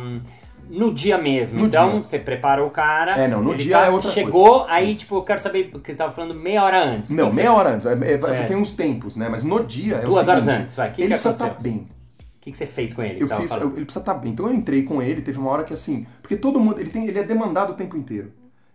[0.70, 1.60] no dia mesmo.
[1.60, 2.04] No então, dia.
[2.06, 3.17] você prepara o cara.
[3.20, 6.12] É, não, no dia é outra Chegou, aí, tipo, eu quero saber, porque você tava
[6.13, 7.10] falando meia hora antes.
[7.10, 7.86] Não, meia você- hora antes.
[7.86, 8.44] É, é, É.
[8.44, 9.28] tem uns tempos, né?
[9.30, 10.89] Mas no dia é Duas o horas seguinte, antes, vai.
[10.89, 11.72] O que ele que precisa estar aconteceu?
[11.74, 11.88] bem.
[11.88, 13.22] O que, que você fez com ele?
[13.22, 14.32] Eu fiz, eu- ele precisa estar bem.
[14.32, 17.06] Então eu entrei com ele, teve uma hora que assim, porque todo mundo, ele tem,
[17.08, 18.32] ele é demandado o tempo inteiro.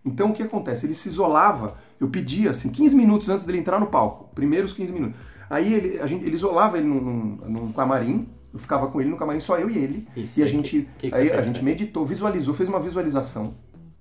[0.07, 0.87] Então o que acontece?
[0.87, 4.93] Ele se isolava, eu pedia assim, 15 minutos antes dele entrar no palco, primeiros 15
[4.93, 5.19] minutos.
[5.51, 9.11] Aí ele, a gente, ele isolava ele num, num, num camarim, eu ficava com ele
[9.11, 10.09] no camarim, só eu e ele.
[10.17, 11.63] Isso, e a que- gente, que que aí você a fez, gente né?
[11.65, 13.55] meditou, visualizou, fez uma visualização,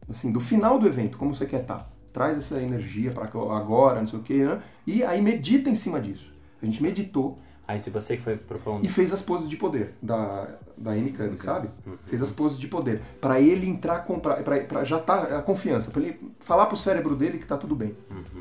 [0.07, 1.91] assim, do final do evento, como você quer estar.
[2.13, 4.59] Traz essa energia para agora, não sei o quê, né?
[4.87, 6.33] E aí medita em cima disso.
[6.61, 8.85] A gente meditou Aí, se você que foi propondo.
[8.85, 10.47] e fez as poses de poder da,
[10.77, 11.67] da N-Kami, sabe?
[11.85, 11.93] Uhum.
[12.05, 13.01] Fez as poses de poder.
[13.19, 14.19] Pra ele entrar com.
[14.19, 15.89] Pra, pra, pra já tá a confiança.
[15.89, 17.95] Pra ele falar pro cérebro dele que tá tudo bem.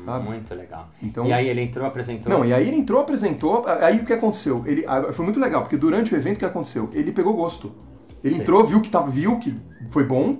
[0.05, 0.25] Sabe?
[0.29, 0.87] Muito legal.
[1.01, 2.31] Então- E aí ele entrou, apresentou.
[2.31, 3.65] Não, e aí ele entrou, apresentou.
[3.67, 4.63] Aí o que aconteceu?
[4.67, 6.89] Ele, foi muito legal, porque durante o evento o que aconteceu?
[6.93, 7.73] Ele pegou gosto.
[8.23, 8.41] Ele Sim.
[8.41, 9.55] entrou, viu que, tava, viu que
[9.89, 10.37] foi bom.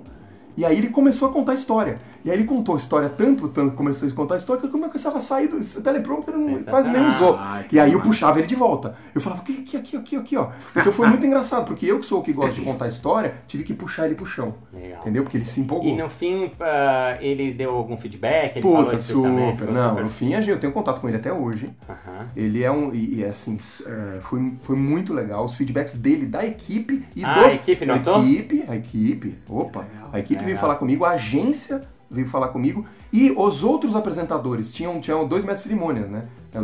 [0.56, 1.98] E aí ele começou a contar a história.
[2.26, 4.72] E aí ele contou a história tanto, tanto, começou a contar a história que eu
[4.72, 6.34] começava a sair do teleprompter,
[6.68, 7.36] quase nem usou.
[7.38, 8.96] Ah, e aí eu puxava ele de volta.
[9.14, 10.48] Eu falava, aqui, aqui, aqui, aqui, aqui, ó.
[10.74, 13.34] Então foi muito engraçado, porque eu que sou o que gosta de contar a história,
[13.46, 14.54] tive que puxar ele pro chão.
[14.74, 15.00] Legal.
[15.02, 15.22] Entendeu?
[15.22, 15.88] Porque ele se empolgou.
[15.88, 18.56] E no fim, ah, ele deu algum feedback?
[18.56, 19.70] Ele Puta, super.
[19.70, 21.70] Não, super- no fim eu tenho contato com ele até hoje.
[21.88, 22.28] Aham.
[22.34, 22.92] Ele é um.
[22.92, 25.44] E, e assim, é, foi, foi muito legal.
[25.44, 27.44] Os feedbacks dele, da equipe e Ah, dos.
[27.44, 28.16] a equipe notou?
[28.16, 29.38] A equipe, a equipe.
[29.48, 29.84] Opa!
[30.12, 30.60] a equipe veio legal.
[30.60, 34.72] falar comigo, a agência veio falar comigo e os outros apresentadores.
[34.72, 36.22] Tinham, tinham dois mestres de cerimônias, né?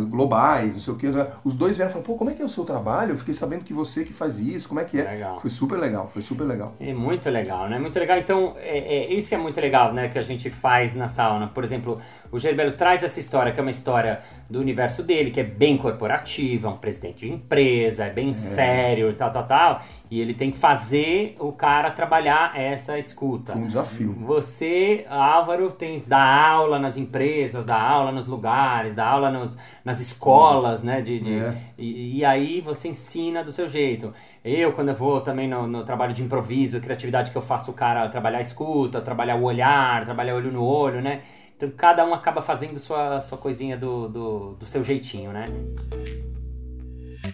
[0.09, 1.07] Globais, não sei o que.
[1.43, 3.11] Os dois vieram e falaram, pô, como é que é o seu trabalho?
[3.11, 5.03] Eu fiquei sabendo que você que faz isso, como é que é?
[5.03, 5.39] Legal.
[5.39, 6.73] Foi super legal, foi super legal.
[6.79, 7.77] É muito legal, né?
[7.77, 8.17] Muito legal.
[8.17, 10.09] Então, é, é isso que é muito legal, né?
[10.09, 11.47] Que a gente faz na sauna.
[11.47, 12.01] Por exemplo,
[12.31, 15.77] o Gerbelo traz essa história, que é uma história do universo dele, que é bem
[15.77, 19.81] corporativo, é um presidente de empresa, é bem sério e tal, tal, tal.
[20.13, 23.53] E ele tem que fazer o cara trabalhar essa escuta.
[23.53, 24.13] Foi um desafio.
[24.19, 29.57] Você, Álvaro, tem que dar aula nas empresas, dar aula nos lugares, dar aula nos,
[29.83, 31.01] nas escolas, né?
[31.01, 31.57] De, de- É.
[31.79, 34.13] e, e aí você ensina do seu jeito.
[34.45, 37.73] Eu, quando eu vou também no, no trabalho de improviso, criatividade que eu faço o
[37.73, 41.21] cara trabalhar a escuta, trabalhar o olhar, trabalhar olho no olho, né?
[41.57, 45.49] Então cada um acaba fazendo sua, sua coisinha do, do, do seu jeitinho, né?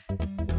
[0.07, 0.58] Pra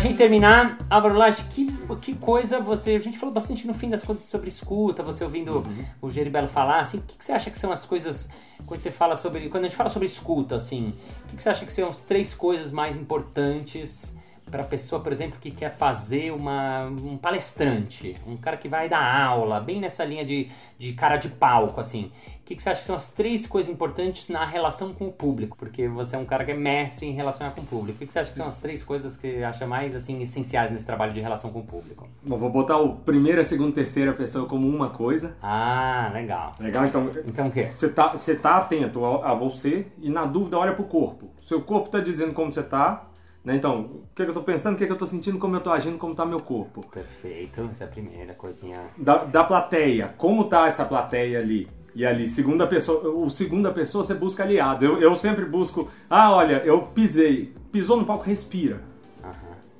[0.00, 1.66] gente terminar, Álvaro Lage, que,
[2.00, 2.96] que coisa você.
[2.96, 5.62] A gente falou bastante no fim das contas sobre escuta, você ouvindo
[6.00, 8.30] o Geribelo falar, assim, o que, que você acha que são as coisas.
[8.66, 9.48] Quando você fala sobre.
[9.48, 12.02] Quando a gente fala sobre escuta, assim, o que, que você acha que são as
[12.02, 14.16] três coisas mais importantes
[14.50, 19.02] para pessoa, por exemplo, que quer fazer uma, um palestrante, um cara que vai dar
[19.02, 22.10] aula, bem nessa linha de, de cara de palco, assim.
[22.50, 25.12] O que, que você acha que são as três coisas importantes na relação com o
[25.12, 25.56] público?
[25.56, 27.94] Porque você é um cara que é mestre em relacionar com o público.
[27.94, 30.20] O que, que você acha que são as três coisas que você acha mais assim
[30.20, 32.08] essenciais nesse trabalho de relação com o público?
[32.24, 35.36] Bom, vou botar o primeira, segunda, terceira pessoa como uma coisa.
[35.40, 36.56] Ah, legal.
[36.58, 36.86] Legal?
[36.86, 37.68] Então, Então o quê?
[37.70, 41.30] você tá, você tá atento a, a você e na dúvida olha pro corpo.
[41.40, 43.10] Seu corpo tá dizendo como você tá,
[43.44, 43.54] né?
[43.54, 45.60] Então, o que, que eu tô pensando, o que, que eu tô sentindo, como eu
[45.60, 46.84] tô agindo, como tá meu corpo.
[46.88, 47.70] Perfeito.
[47.70, 48.88] Essa é a primeira coisinha.
[48.98, 51.68] Da, da plateia, como tá essa plateia ali?
[51.94, 54.82] E ali, segunda pessoa, o segunda pessoa você busca aliados.
[54.82, 57.52] Eu, eu sempre busco, ah, olha, eu pisei.
[57.72, 58.82] Pisou no palco, respira.
[59.22, 59.34] Aham.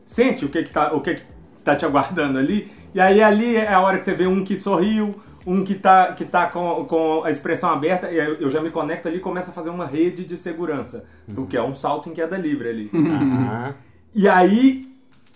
[0.05, 1.23] Sente o que que tá, o que que
[1.65, 2.71] tá te aguardando ali.
[2.95, 5.15] E aí ali é a hora que você vê um que sorriu,
[5.47, 8.71] um que tá, que tá com, com a expressão aberta, e aí eu já me
[8.71, 11.05] conecto ali e começo a fazer uma rede de segurança.
[11.37, 12.91] O que é um salto em queda livre ali.
[12.93, 13.75] Aham.
[14.15, 14.91] E aí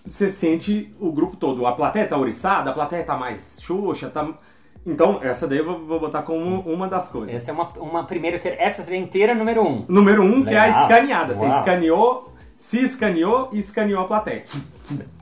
[0.04, 1.64] você sente o grupo todo.
[1.66, 4.34] A plateia tá ouriçada, a plateia tá mais xoxa, tá...
[4.86, 7.34] Então, essa daí eu vou, vou botar como uma das coisas.
[7.34, 8.36] Essa é uma, uma primeira.
[8.36, 9.84] Essa seria inteira número um.
[9.88, 10.82] Número um, que é a Legal.
[10.82, 11.34] escaneada.
[11.34, 11.58] Você Uau.
[11.58, 14.44] escaneou, se escaneou e escaneou a plateia.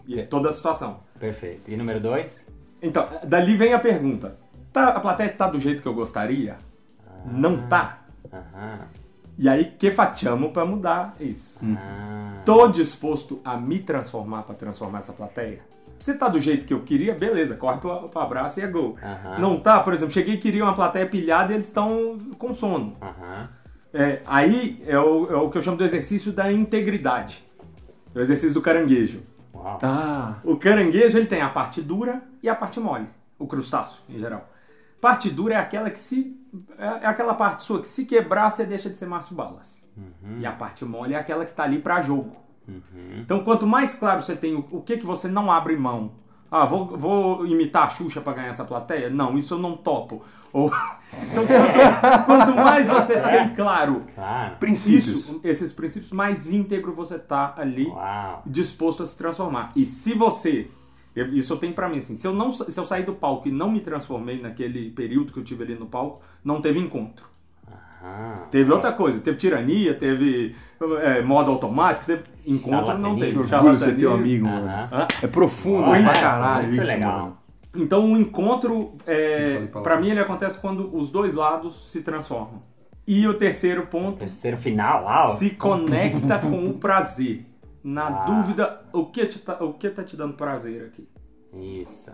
[0.07, 0.99] E toda a situação.
[1.19, 1.71] Perfeito.
[1.71, 2.47] E número dois?
[2.83, 4.37] Então, dali vem a pergunta.
[4.73, 6.57] Tá, a plateia tá do jeito que eu gostaria?
[7.25, 8.03] Não tá?
[8.33, 8.89] Aham.
[9.39, 11.61] E aí, que fatiamo pra mudar isso?
[11.65, 12.43] Ah.
[12.45, 15.61] Tô disposto a me transformar pra transformar essa plateia?
[16.03, 18.97] Se tá do jeito que eu queria, beleza, corre pro, pro abraço e é gol.
[19.01, 19.39] Aham.
[19.39, 22.97] Não tá, por exemplo, cheguei e queria uma plateia pilhada e eles estão com sono.
[23.01, 23.49] Aham.
[23.95, 27.45] É, aí é o, é o que eu chamo do exercício da integridade.
[28.13, 29.23] É o exercício do caranguejo.
[29.55, 29.79] Uau.
[29.81, 33.07] Ah, O caranguejo ele tem a parte dura e a parte mole,
[33.39, 34.51] o crustáceo em geral.
[35.01, 36.37] Parte dura é aquela que se
[36.79, 39.87] é é aquela parte sua que se quebrar você deixa de ser Márcio Balas.
[40.41, 42.33] E a parte mole é aquela que tá ali para jogo.
[43.19, 46.13] Então quanto mais claro você tem o, o que que você não abre mão.
[46.51, 49.09] Ah, vou, vou imitar a Xuxa para ganhar essa plateia?
[49.09, 50.23] Não, isso eu não topo.
[50.53, 50.67] Ou
[51.33, 54.57] então quanto, quanto mais você tem claro Claro.
[54.57, 55.07] princípios.
[55.09, 58.43] isso, esses princípios, mais íntegro você tá ali Uau.
[58.45, 59.73] disposto a se transformar.
[59.75, 60.71] E se você,
[61.17, 63.49] eu- isso eu tenho pra mim assim, se eu não se eu sair do palco
[63.49, 67.25] e não me transformei naquele período que eu tive ali no palco, não teve encontro.
[68.05, 68.47] Ah.
[68.51, 70.57] Teve outra coisa, teve tirania, teve
[71.03, 73.39] é, modo automático, teve encontro não teve.
[73.39, 74.69] orgulho ser teu amigo, mano.
[75.23, 77.21] É profundo pra essa, caralho isso, legal.
[77.21, 77.39] mano.
[77.77, 82.61] Então o encontro, é, para mim ele acontece quando os dois lados se transformam.
[83.07, 85.35] E o terceiro ponto, Terceiro final, uau.
[85.37, 87.47] se conecta com o prazer.
[87.85, 88.25] Na Ah.
[88.27, 91.09] dúvida, o que, te tá, o que tá te dando prazer aqui?
[91.83, 92.13] Isso.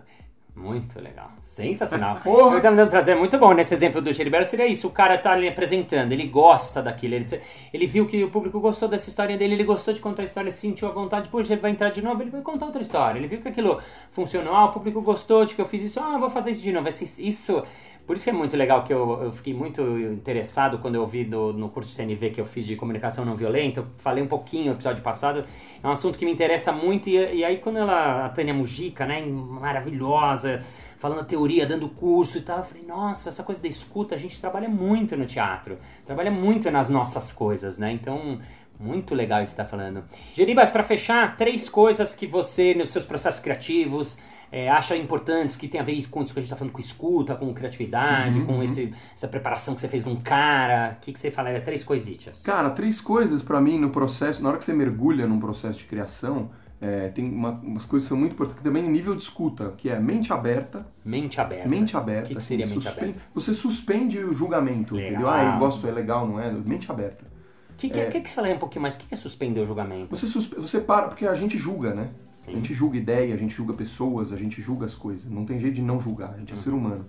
[0.60, 1.30] Muito legal.
[1.38, 2.20] Sensacional.
[2.24, 2.56] Porra.
[2.56, 3.16] Eu tá me dando prazer.
[3.16, 4.48] Muito bom nesse exemplo do Gilberto.
[4.48, 4.88] Seria isso.
[4.88, 7.14] O cara tá ali apresentando, ele gosta daquilo.
[7.14, 7.26] Ele,
[7.72, 10.50] ele viu que o público gostou dessa história dele, ele gostou de contar a história,
[10.50, 11.28] sentiu a vontade.
[11.28, 13.18] Poxa, ele vai entrar de novo, ele vai contar outra história.
[13.18, 14.54] Ele viu que aquilo funcionou.
[14.54, 16.00] Ah, o público gostou de que eu fiz isso.
[16.00, 16.88] Ah, vou fazer isso de novo.
[16.88, 17.62] Esse- Isso
[18.08, 21.24] Por isso que é muito legal que eu, eu fiquei muito interessado quando eu vi
[21.24, 23.80] do, no curso de CNV que eu fiz de comunicação não violenta.
[23.80, 25.44] Eu falei um pouquinho no episódio passado.
[25.84, 27.10] É um assunto que me interessa muito.
[27.10, 30.64] E, e aí, quando ela, a Tânia Mujica, né, maravilhosa,
[30.96, 34.18] falando a teoria, dando curso e tal, eu falei, nossa, essa coisa da escuta, a
[34.18, 37.92] gente trabalha muito no teatro, trabalha muito nas nossas coisas, né?
[37.92, 38.38] Então,
[38.80, 40.02] muito legal isso que está falando.
[40.32, 44.16] Geribas, para fechar, três coisas que você, nos seus processos criativos,
[44.50, 46.80] é, acha importantes, que tem a ver com isso que a gente está falando, com
[46.80, 48.62] escuta, com criatividade, uhum, com uhum.
[48.62, 50.96] Esse, essa preparação que você fez de um cara.
[50.98, 51.60] O que, que você falaria?
[51.60, 52.42] Três coisitas.
[52.42, 55.84] Cara, três coisas para mim no processo, na hora que você mergulha num processo de
[55.84, 59.74] criação, é, tem uma, umas coisas que são muito importantes também em nível de escuta,
[59.76, 60.86] que é mente aberta.
[61.04, 61.68] Mente aberta.
[61.68, 62.24] Mente aberta.
[62.24, 63.30] O que, que seria assim, mente suspende, aberta?
[63.34, 65.10] Você suspende o julgamento, legal.
[65.10, 65.28] entendeu?
[65.28, 66.50] Ah, eu gosto, é legal, não é?
[66.52, 67.26] Mente aberta.
[67.70, 68.94] O que, que, é, que, que você falaria um pouquinho mais?
[68.94, 70.14] O que, que é suspender o julgamento?
[70.14, 72.08] Você, suspe, você para, porque a gente julga, né?
[72.48, 72.52] Sim.
[72.52, 75.30] A gente julga ideia, a gente julga pessoas, a gente julga as coisas.
[75.30, 76.62] Não tem jeito de não julgar, a gente é uhum.
[76.62, 77.04] ser humano.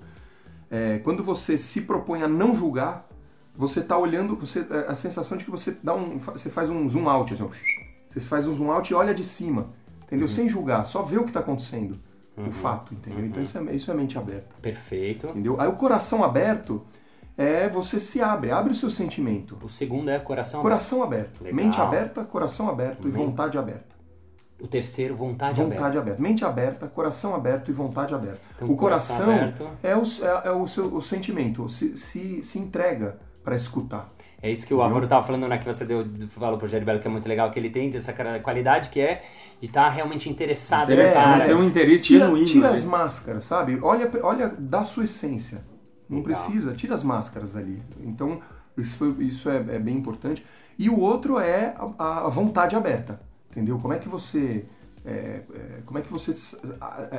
[0.69, 3.08] É, quando você se propõe a não julgar,
[3.56, 6.88] você está olhando, você, é, a sensação de que você dá um, você faz um
[6.88, 7.49] zoom out, assim,
[8.08, 9.69] você faz um zoom out e olha de cima
[10.10, 10.28] entendeu?
[10.28, 10.34] Uhum.
[10.34, 11.99] Sem julgar, só ver o que está acontecendo,
[12.36, 12.47] uhum.
[12.47, 13.25] o fato, entendeu?
[13.25, 14.56] Então isso é, isso é mente aberta.
[14.62, 15.28] Perfeito.
[15.28, 15.60] Entendeu?
[15.60, 16.84] Aí o coração aberto
[17.38, 19.58] é você se abre, abre o seu sentimento.
[19.62, 21.38] O segundo é coração coração aberto.
[21.39, 21.56] aberto.
[21.56, 23.88] Mente aberta, coração aberto e vontade aberta.
[24.60, 25.76] O terceiro, vontade, vontade aberta.
[25.76, 26.22] Vontade aberta.
[26.22, 28.41] Mente aberta, coração aberto e vontade aberta.
[28.56, 32.60] Então, o coração, coração é, o, é, é, o, seu, o sentimento, se, se, se
[32.60, 34.10] entrega para escutar.
[34.41, 37.08] É isso que o Álvaro estava falando, né, que você deu, falou pro Belo que
[37.08, 39.24] é muito legal, que ele tem essa qualidade que é
[39.60, 42.48] de estar tá realmente interessado interessado, Tem um interesse tira, genuíno.
[42.48, 42.74] Tira né?
[42.74, 43.78] as máscaras, sabe?
[43.82, 45.62] Olha, olha da sua essência.
[46.08, 46.24] Não Legal.
[46.24, 47.84] precisa, tira as máscaras ali.
[48.00, 48.39] Então,
[48.78, 50.45] isso, foi, isso é, é, bem importante.
[50.78, 53.19] E o outro é a, a, vontade aberta,
[53.50, 53.80] entendeu?
[53.80, 54.66] Como é que você,
[55.06, 55.12] é,
[55.54, 56.34] é, como é que você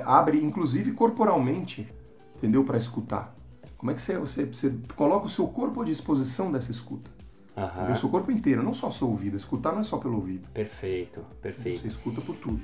[0.05, 1.93] abre, inclusive corporalmente,
[2.37, 2.64] entendeu?
[2.64, 3.35] Para escutar.
[3.77, 7.11] Como é que você, você, você coloca o seu corpo à disposição dessa escuta?
[7.57, 7.93] Uhum.
[7.93, 9.37] O seu corpo inteiro, não só o seu ouvido.
[9.37, 10.49] Escutar não é só pelo ouvido.
[10.53, 11.83] Perfeito, perfeito.
[11.83, 12.61] Você escuta por tudo.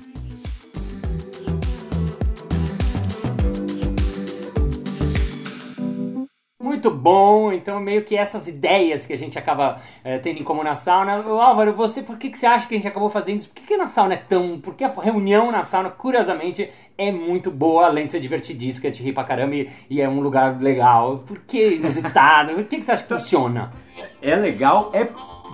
[6.77, 10.61] Muito bom, então meio que essas ideias que a gente acaba é, tendo em comum
[10.61, 11.23] na sauna.
[11.23, 13.49] Álvaro, você, por que, que você acha que a gente acabou fazendo isso?
[13.49, 14.59] Por que, que na sauna é tão.
[14.59, 19.01] Por que a reunião na sauna, curiosamente, é muito boa, além de ser divertidíssima, de
[19.01, 21.23] rir pra caramba e, e é um lugar legal.
[21.25, 22.53] Por que inusitado?
[22.53, 23.73] Por que, que você acha que funciona?
[24.21, 25.07] É legal, é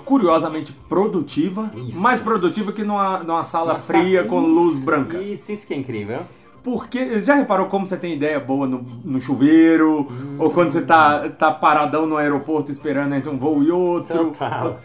[0.03, 2.01] curiosamente produtiva, isso.
[2.01, 5.19] mais produtiva que numa, numa sala fria com luz branca.
[5.19, 6.19] Isso, isso que é incrível.
[6.63, 10.07] Porque, já reparou como você tem ideia boa no, no chuveiro?
[10.09, 10.37] Hum.
[10.39, 14.31] Ou quando você tá, tá paradão no aeroporto esperando entre um voo e outro?
[14.31, 14.79] Total.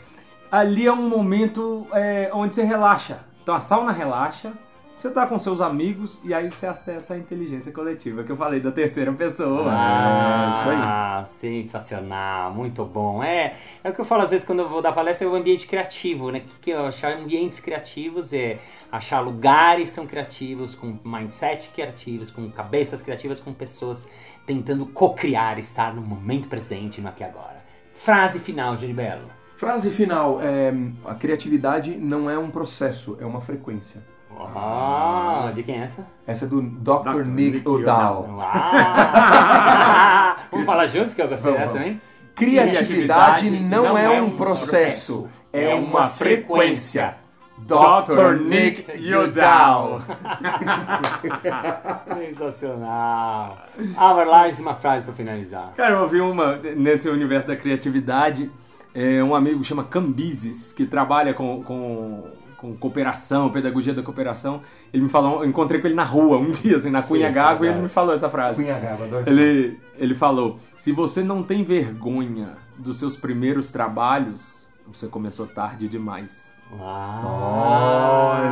[0.51, 3.21] Ali é um momento é, onde você relaxa.
[3.43, 4.53] Então a sauna relaxa,
[4.99, 8.59] você tá com seus amigos e aí você acessa a inteligência coletiva que eu falei
[8.59, 9.71] da terceira pessoa.
[9.71, 10.77] Ah, é isso aí.
[10.77, 13.23] Ah, sensacional, muito bom.
[13.23, 15.37] É, é o que eu falo às vezes quando eu vou dar palestra, é o
[15.37, 16.39] ambiente criativo, né?
[16.39, 18.59] O que, que eu achar ambientes criativos é
[18.91, 24.11] achar lugares são criativos, com mindset criativos, com cabeças criativas, com pessoas
[24.45, 27.63] tentando co-criar, estar no momento presente, no aqui e agora.
[27.95, 29.27] Frase final, Gilberto.
[29.57, 30.73] Frase final, é,
[31.05, 34.18] a criatividade não é um processo, é uma frequência.
[34.55, 36.07] Ah, de quem é essa?
[36.27, 37.11] Essa é do Dr.
[37.11, 37.27] Dr.
[37.27, 38.29] Nick, Nick O'Dowd.
[40.51, 42.01] Vamos falar juntos que eu gostei dessa também?
[42.35, 47.17] Criatividade, não, não, é um processo, é uma frequência.
[47.59, 48.41] Dr.
[48.41, 50.01] Nick Yodal.
[52.07, 53.59] Sensacional.
[53.97, 55.73] Álvaro, mais uma frase para finalizar.
[55.77, 58.49] Cara, eu ouvi uma nesse universo da criatividade.
[58.95, 62.25] É, um amigo chama Cambises, que trabalha com, com
[62.59, 64.61] com cooperação, pedagogia da cooperação.
[64.93, 67.65] Ele me falou, eu encontrei com ele na rua um dia, assim, na Cunha Gago,
[67.65, 68.63] e ele me falou essa frase.
[68.63, 74.67] Cunha Gago, adoro ele, ele falou: se você não tem vergonha dos seus primeiros trabalhos,
[74.87, 76.61] você começou tarde demais.
[76.79, 78.49] Olha!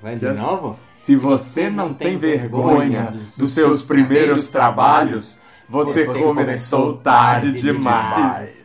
[0.00, 0.78] Vai de novo?
[0.94, 8.59] Se você não tem vergonha dos seus primeiros trabalhos, você começou tarde demais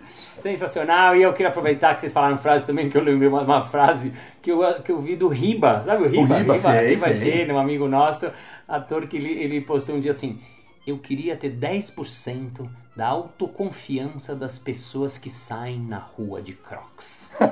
[0.45, 1.15] sensacional.
[1.15, 4.13] E eu queria aproveitar que vocês falaram frase também, que eu lembrei uma, uma frase
[4.41, 6.36] que eu, que eu vi do Riba, sabe o Riba?
[6.36, 8.31] O Riba, Riba, Riba, Riba um amigo nosso,
[8.67, 10.39] ator que ele, ele postou um dia assim,
[10.86, 17.36] eu queria ter 10% da autoconfiança das pessoas que saem na rua de Crocs.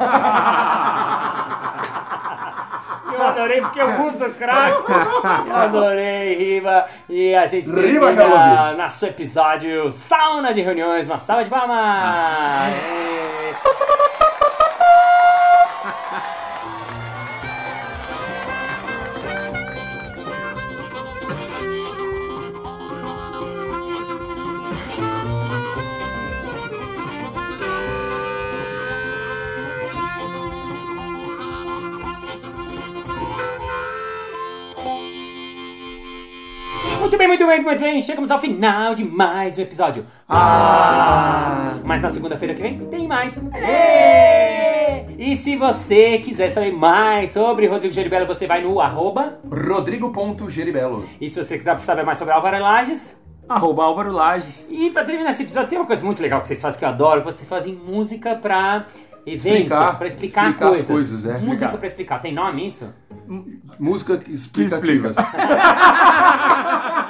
[3.14, 4.26] eu adorei porque eu uso.
[4.26, 6.86] Eu adorei, Riva.
[7.10, 11.08] E a gente Riva termina nosso episódio Sauna de Reuniões.
[11.08, 13.23] Uma salva de palmas!
[37.14, 38.02] Muito bem, muito bem, muito bem.
[38.02, 40.04] Chegamos ao final de mais um episódio.
[40.28, 41.76] Ah!
[41.84, 43.38] Mas na segunda-feira que vem tem mais.
[43.54, 45.06] É.
[45.20, 49.40] E se você quiser saber mais sobre Rodrigo Geribello, você vai no arroba.
[49.48, 51.08] Rodrigo.geribelo.
[51.22, 53.22] E se você quiser saber mais sobre Álvaro Lages.
[53.48, 54.72] Arroba Álvaro Lages.
[54.72, 56.90] E pra terminar esse episódio, tem uma coisa muito legal que vocês fazem que eu
[56.90, 57.22] adoro.
[57.22, 58.86] que Vocês fazem música pra
[59.24, 59.98] eventos, Explicar.
[60.00, 60.88] pra explicar, Explicar as coisas.
[60.88, 61.28] coisas, é.
[61.34, 61.78] Música Explicar.
[61.78, 62.22] pra explicar.
[62.24, 62.92] Tem nome isso?
[63.80, 65.12] Música Que explicativa.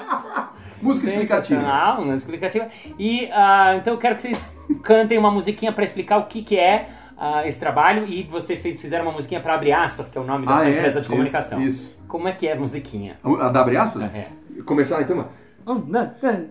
[0.83, 1.61] Música explicativa.
[1.99, 2.67] Uma explicativa.
[2.99, 6.57] E ah, então eu quero que vocês cantem uma musiquinha pra explicar o que, que
[6.57, 10.21] é ah, esse trabalho e você fez, fizeram uma musiquinha pra abrir aspas, que é
[10.21, 10.71] o nome da Ah, sua é?
[10.71, 11.61] empresa de Isso, comunicação.
[11.61, 11.97] isso.
[12.07, 13.17] Como é que é a musiquinha?
[13.23, 14.03] A da abre aspas?
[14.03, 14.27] É.
[14.65, 15.29] Começar então, mano.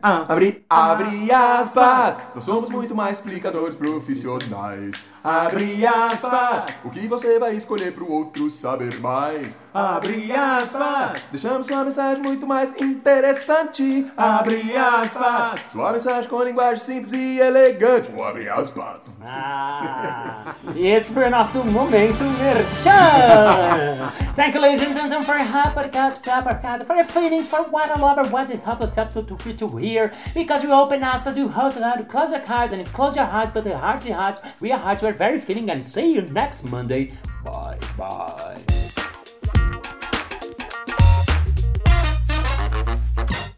[0.03, 4.93] Ah, Abre, abre aspas, nós somos muito mais explicadores profissionais.
[5.25, 9.57] Abre aspas, o que você vai escolher pro outro saber mais?
[9.73, 11.23] Abre aspas.
[11.31, 14.11] Deixamos sua mensagem muito mais interessante.
[14.17, 15.61] Abre aspas.
[15.71, 18.11] Sua mensagem com linguagem simples e elegante.
[18.21, 19.15] Abre aspas.
[19.25, 24.11] Ah, e esse foi o nosso momento merchan.
[24.35, 27.91] Thank you, ladies and gentlemen, for your help, for your for your feelings, for what
[27.91, 30.13] I love, what it helped to, to, to, to hear.
[30.35, 33.53] Because you open because you out, you close your eyes, and you close your hearts,
[33.53, 36.65] but the hearts and hearts, we are hearts, we're very feeling, and see you next
[36.65, 37.13] Monday.
[37.45, 38.59] Bye, bye.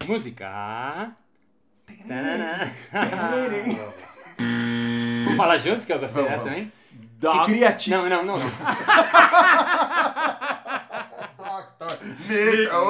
[0.08, 1.12] Música.
[5.26, 6.72] Vamos falar juntos que eu gostei dessa também?
[7.20, 8.08] Que criativo.
[8.08, 8.36] Não, não, não.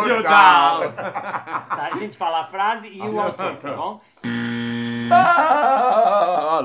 [0.07, 0.93] Legal.
[0.93, 4.01] Tá, a gente fala a frase e o autor, tá bom?
[5.11, 6.61] Ah,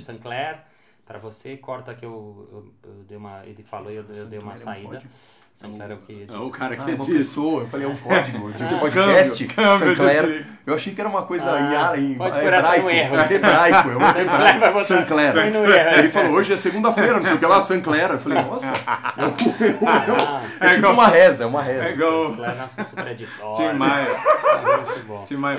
[0.00, 0.12] Loscast.
[0.18, 0.58] Sinclair,
[1.06, 3.42] pra você, corta que eu, eu, eu dei uma.
[3.44, 5.02] Ele falou e eu, eu dei uma saída.
[5.52, 6.26] Sinclair é o que.
[6.32, 7.12] É o cara que Ah, é uma disse.
[7.12, 8.78] pessoa, eu falei, é um código de Ah.
[8.78, 10.46] podcast, Câmbio, Sinclair.
[10.66, 12.82] Eu achei que era uma coisa Ah, iara em pode hebraico.
[12.84, 13.16] no erro.
[13.16, 14.78] É hebraico, é um Sinclair hebraico.
[14.78, 15.36] Sinclair.
[15.36, 15.98] Erro.
[15.98, 18.10] Ele falou, hoje é segunda-feira, não sei o que lá, Sinclair.
[18.10, 21.84] Eu falei, nossa, é, um- Ah, é tipo uma reza, é uma reza.
[21.88, 23.52] É igual Sinclair, nosso super editor.
[23.56, 24.06] Tim Maia.
[24.08, 25.24] É muito bom.
[25.26, 25.58] Tim Maia.